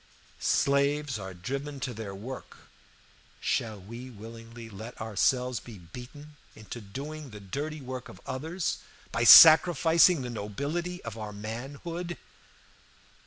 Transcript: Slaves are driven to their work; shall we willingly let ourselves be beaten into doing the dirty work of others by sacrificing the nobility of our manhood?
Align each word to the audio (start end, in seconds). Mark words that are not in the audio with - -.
Slaves 0.39 1.19
are 1.19 1.35
driven 1.35 1.79
to 1.81 1.93
their 1.93 2.15
work; 2.15 2.57
shall 3.39 3.79
we 3.79 4.09
willingly 4.09 4.67
let 4.67 4.99
ourselves 4.99 5.59
be 5.59 5.77
beaten 5.77 6.37
into 6.55 6.81
doing 6.81 7.29
the 7.29 7.39
dirty 7.39 7.81
work 7.81 8.09
of 8.09 8.19
others 8.25 8.79
by 9.11 9.23
sacrificing 9.25 10.23
the 10.23 10.31
nobility 10.31 11.03
of 11.03 11.19
our 11.19 11.31
manhood? 11.31 12.17